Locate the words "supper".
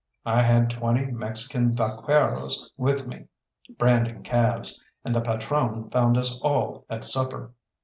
7.05-7.53